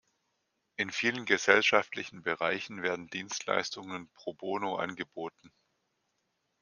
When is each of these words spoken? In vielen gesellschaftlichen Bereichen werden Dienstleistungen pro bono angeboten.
In 0.77 0.89
vielen 0.89 1.25
gesellschaftlichen 1.25 2.23
Bereichen 2.23 2.81
werden 2.81 3.07
Dienstleistungen 3.09 4.09
pro 4.15 4.33
bono 4.33 4.77
angeboten. 4.77 5.53